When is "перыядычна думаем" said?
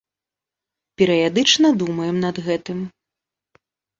1.01-2.15